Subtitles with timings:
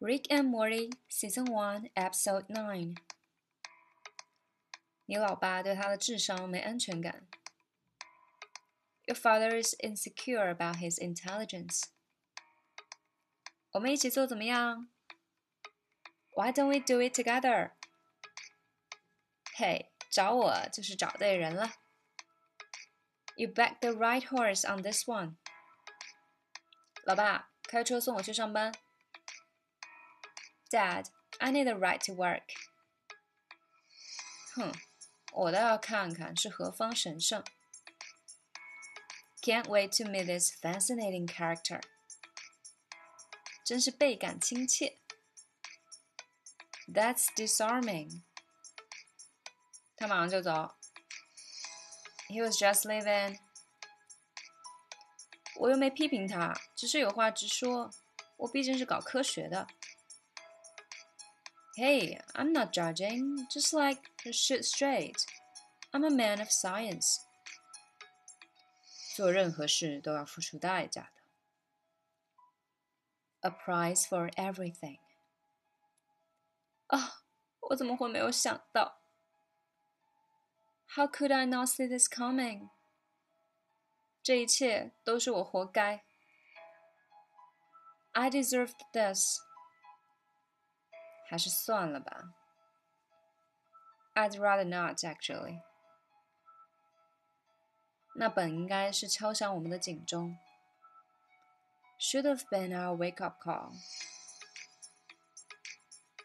[0.00, 2.96] Rick and Morty Season One Episode Nine。
[5.06, 7.28] 你老爸对他的智商没安全感。
[9.04, 11.84] Your father is insecure about his intelligence。
[13.72, 14.88] 我们一起做怎么样？
[16.34, 17.72] Why don't we do it together？
[19.54, 21.72] 嘿，找我就是找对人了。
[23.34, 25.36] You backed the right horse on this one。
[27.04, 28.72] 老爸，开车送我去上班。
[30.70, 31.06] Dad,
[31.38, 32.42] I need a right to work.
[34.54, 34.72] 哼，
[35.32, 37.42] 我倒要看看是何方神圣。
[39.42, 41.80] Can't wait to meet this fascinating character.
[43.64, 44.98] 真是倍感亲切。
[46.86, 48.22] That's disarming.
[49.96, 50.76] 他马上就走。
[52.28, 53.38] He was just leaving.
[55.56, 57.90] 我又没批评他，只是有话直说。
[58.36, 59.66] 我毕竟是搞科学的。
[61.76, 65.24] Hey, I'm not judging, just like shoot straight.
[65.92, 67.20] I'm a man of science.
[69.16, 71.22] 做任何事都要付出代价的。
[73.40, 74.98] A price for everything.
[76.86, 77.22] 啊，
[77.60, 79.00] 我怎么会没有想到？
[80.94, 82.70] How could I not see this coming？
[84.22, 86.04] 这一切都是我活该。
[88.12, 89.40] I deserved this.
[91.28, 92.34] 还是算了吧。
[94.14, 95.62] I'd rather not actually。
[98.14, 100.36] 那本应该是敲响我们的警钟。
[101.98, 103.72] Should have been our wake-up call。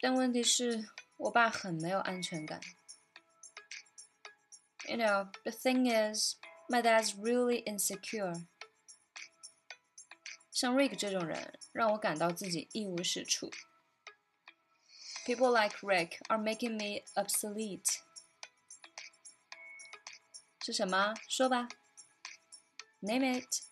[0.00, 2.60] 但问题是我爸很没有安全感。
[4.84, 6.36] You know, the thing is,
[6.68, 8.46] my dad's really insecure.
[10.50, 13.50] 像 Rick 这种人，让我感到自己一无是处。
[15.26, 18.00] People like Rick are making me obsolete.
[20.64, 21.14] 是什么？
[21.28, 21.68] 说吧。
[23.00, 23.62] Name it.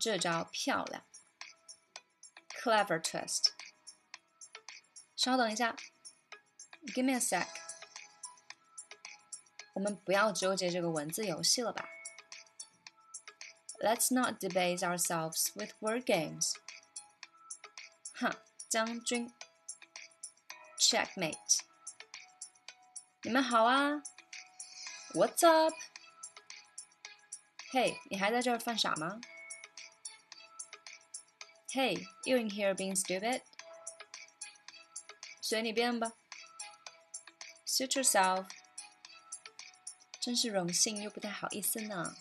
[0.00, 1.04] 这招漂亮。
[2.62, 3.52] Clever twist.
[5.16, 5.76] 稍等一下。
[6.94, 7.48] Give me a sec.
[9.74, 11.88] 我们不要纠结这个文字游戏了吧。
[13.80, 16.54] Let's not debase ourselves with word games.
[18.14, 18.32] 哼，
[18.68, 19.32] 将军。
[20.86, 21.60] Checkmate！
[23.22, 24.02] 你们好啊，
[25.14, 25.74] What's up？
[27.70, 29.20] 嘿，你还在这儿犯傻吗？
[31.68, 33.42] Hey，you in here being stupid？
[35.40, 36.12] 随你便吧。
[37.66, 38.46] Suit yourself。
[40.20, 42.14] 真是荣幸又不太好意思呢。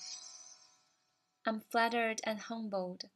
[1.44, 3.10] I'm flattered and humbled。